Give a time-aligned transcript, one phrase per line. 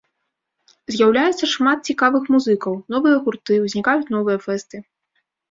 [0.95, 4.77] З'яўляецца шмат цікавых музыкаў, новыя гурты, узнікаюць новыя фэсты.